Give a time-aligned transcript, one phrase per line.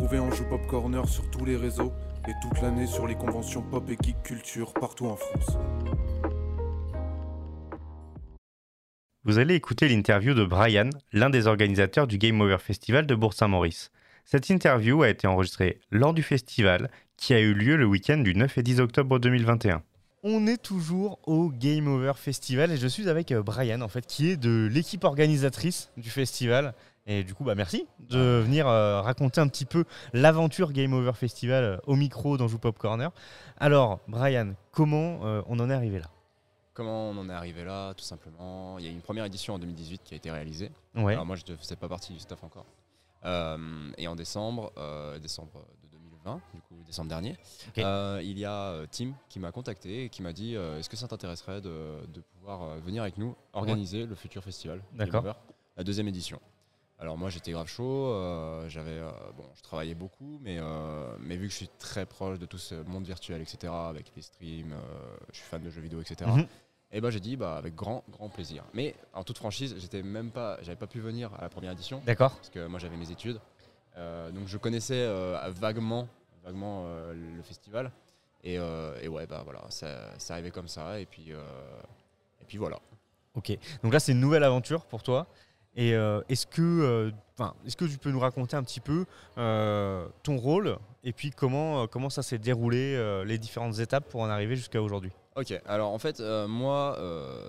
[0.00, 1.92] Retrouvez Anjou Pop Corner sur tous les réseaux
[2.26, 5.58] et toute l'année sur les conventions pop et geek culture partout en France.
[9.24, 13.90] Vous allez écouter l'interview de Brian, l'un des organisateurs du Game Over Festival de Bourg-Saint-Maurice.
[14.24, 18.34] Cette interview a été enregistrée lors du festival qui a eu lieu le week-end du
[18.34, 19.82] 9 et 10 octobre 2021.
[20.22, 24.06] On est toujours au Game Over Festival et je suis avec euh, Brian en fait
[24.06, 26.74] qui est de l'équipe organisatrice du festival.
[27.10, 31.14] Et du coup, bah merci de venir euh, raconter un petit peu l'aventure Game Over
[31.14, 33.10] Festival euh, au micro dans Joue Pop Corner.
[33.56, 35.18] Alors, Brian, comment
[35.48, 36.06] on en est arrivé là?
[36.72, 39.58] Comment on en est arrivé là Tout simplement, il y a une première édition en
[39.58, 40.70] 2018 qui a été réalisée.
[40.94, 41.14] Ouais.
[41.14, 42.66] Alors moi, je ne faisais pas partie du staff encore.
[43.98, 44.72] et en décembre,
[45.20, 47.36] décembre de 2020, du coup décembre dernier,
[47.78, 50.88] euh, il y a euh, Tim qui m'a contacté et qui m'a dit euh, est-ce
[50.88, 55.14] que ça t'intéresserait de, de pouvoir euh, venir avec nous organiser le futur festival Game.
[55.14, 55.32] Over,
[55.76, 56.40] la deuxième édition?
[57.00, 61.36] Alors moi j'étais grave chaud, euh, j'avais euh, bon je travaillais beaucoup mais euh, mais
[61.36, 64.74] vu que je suis très proche de tout ce monde virtuel etc avec les streams,
[65.32, 66.30] je suis fan de jeux vidéo etc.
[66.30, 66.46] Mhm.
[66.92, 68.64] Et ben j'ai dit bah avec grand grand plaisir.
[68.74, 72.02] Mais en toute franchise j'étais même pas j'avais pas pu venir à la première édition
[72.04, 72.36] D'accord.
[72.36, 73.40] parce que moi j'avais mes études.
[73.96, 75.06] Donc je connaissais
[75.48, 76.06] vaguement,
[76.44, 77.92] vaguement le festival.
[78.44, 81.00] Et, et ouais, bah voilà, ça, arrivé comme ça.
[81.00, 82.78] Et puis, et puis voilà.
[83.34, 83.56] Ok.
[83.82, 85.26] Donc là, c'est une nouvelle aventure pour toi.
[85.76, 87.10] Et euh, est-ce que, euh,
[87.66, 89.04] est-ce que tu peux nous raconter un petit peu
[89.38, 94.28] euh, ton rôle et puis comment, comment ça s'est déroulé, les différentes étapes pour en
[94.28, 95.12] arriver jusqu'à aujourd'hui?
[95.36, 96.98] Ok, alors en fait, moi,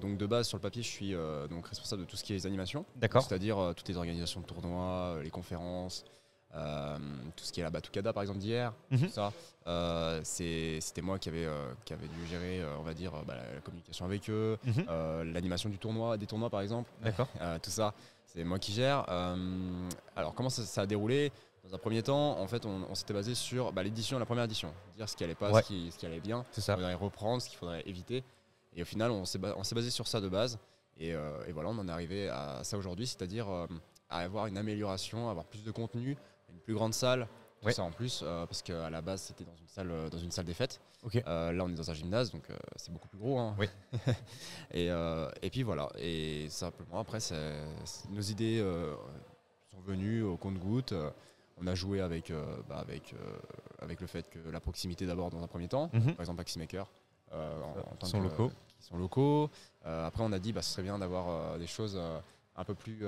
[0.00, 1.14] donc de base sur le papier, je suis
[1.48, 2.84] donc responsable de tout ce qui est les animations.
[2.96, 3.22] D'accord.
[3.22, 6.04] C'est-à-dire toutes les organisations de tournois, les conférences,
[6.56, 6.96] euh,
[7.36, 9.08] tout ce qui est la Batucada par exemple d'hier, Mhm.
[9.08, 9.32] ça.
[9.66, 13.60] Euh, C'était moi qui avait, euh, qui avait dû gérer, on va dire, bah, la,
[13.60, 15.32] communication avec eux, Mhm.
[15.32, 16.90] l'animation du tournoi, des tournois par exemple.
[17.02, 17.28] D'accord.
[17.62, 17.92] Tout ça,
[18.24, 19.04] c'est moi qui gère.
[20.16, 21.30] Alors, comment ça, ça a déroulé?
[21.64, 24.44] Dans un premier temps, en fait, on, on s'était basé sur bah, l'édition, la première
[24.44, 25.62] édition, dire ce qui allait pas, Ouais.
[25.62, 28.22] ce, qui, ce qui allait bien, ce qu'il faudrait reprendre, ce qu'il faudrait éviter.
[28.76, 30.58] Et au final, on s'est ba- on s'est basé sur ça de base.
[30.98, 33.48] Et, et voilà, on en est arrivé à ça aujourd'hui, c'est-à-dire
[34.08, 36.16] à avoir une amélioration, avoir plus de contenu,
[36.52, 37.26] une plus grande salle.
[37.60, 37.72] Tout Ouais.
[37.72, 40.30] ça en plus, euh, parce qu'à la base c'était dans une salle, euh, dans une
[40.30, 40.78] salle des fêtes.
[41.26, 42.44] Euh, là on est dans un gymnase, donc
[42.76, 43.38] c'est beaucoup plus gros.
[43.38, 43.56] hein.
[43.58, 43.66] Oui.
[44.72, 44.88] et,
[45.42, 45.88] et puis voilà.
[45.98, 47.18] Et simplement après,
[48.10, 48.60] nos idées
[49.70, 50.92] sont venues au compte-goutte.
[50.92, 51.10] Euh,
[51.58, 52.30] On a joué avec,
[52.68, 53.14] bah, avec,
[53.80, 55.88] avec le fait que la proximité d'abord dans un premier temps.
[55.94, 56.12] Mhm.
[56.14, 56.86] Par exemple, Maximaker.
[57.32, 58.50] Euh, en, en sont que- locaux.
[58.78, 59.50] qui sont locaux.
[59.82, 61.98] Après, on a dit bah, ce serait bien d'avoir des choses
[62.56, 63.00] un peu plus,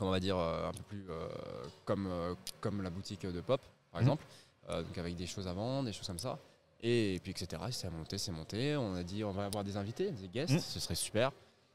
[0.00, 1.28] on va dire, euh, un peu plus euh,
[1.84, 3.60] comme, euh, comme la boutique de Pop,
[3.92, 4.06] par Mhm.
[4.08, 4.24] exemple.
[4.68, 6.38] Donc avec des choses à vendre, des choses comme ça.
[6.82, 7.62] Et, puis, etc.
[7.70, 8.76] C'est monté, c'est monté.
[8.76, 10.58] On a dit on va avoir des invités, des guests, Mhm.
[10.58, 11.32] ce serait super.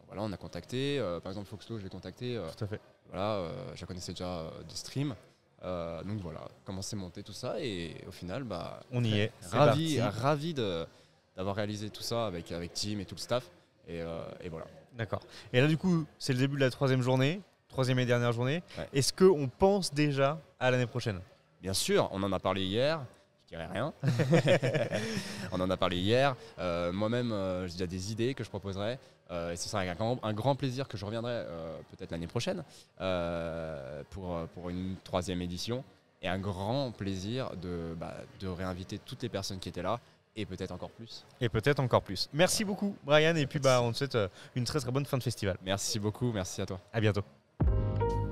[0.07, 0.99] Voilà, on a contacté.
[1.21, 2.41] par exemple, Foxlo, je l'ai contacté.
[2.57, 2.81] Tout à fait.
[3.11, 5.15] voilà, je la connaissais déjà des streams.
[5.63, 7.59] Euh, donc voilà, comment c'est monté tout ça.
[7.61, 9.31] Et au final, bah, On y est.
[9.51, 10.19] Ravi, parti.
[10.19, 10.87] ravi de-
[11.35, 13.51] d'avoir réalisé tout ça avec, avec Tim et tout le staff.
[13.87, 14.65] Et, euh, et voilà.
[14.97, 15.21] D'accord.
[15.53, 18.61] Et là, du coup, c'est le début de la troisième journée, troisième et dernière journée.
[18.77, 18.89] Ouais.
[18.93, 21.21] Est-ce qu'on pense déjà à l'année prochaine?
[21.61, 23.01] Bien sûr, on en a parlé hier.
[23.45, 23.93] Je dirais rien.
[25.51, 26.35] on en a parlé hier.
[26.59, 28.99] Euh, Moi-même, euh, j'ai déjà des idées que je proposerai.
[29.31, 31.45] Euh, et ce sera avec un grand, un grand plaisir que je reviendrai
[31.91, 32.63] peut-être l'année prochaine
[34.09, 35.83] pour, pour une troisième édition.
[36.21, 39.99] Et un grand plaisir de, bah, de réinviter toutes les personnes qui étaient là
[40.35, 41.25] et peut-être encore plus.
[41.39, 42.29] Et peut-être encore plus.
[42.33, 43.35] Merci beaucoup, Brian.
[43.35, 44.17] Et puis, bah, on te souhaite
[44.55, 45.57] une très très bonne fin de festival.
[45.63, 46.79] Merci beaucoup, merci à toi.
[46.91, 47.23] À bientôt.